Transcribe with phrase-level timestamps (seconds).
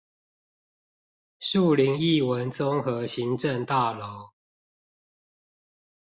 [1.37, 4.31] 樹林藝文綜合行政大樓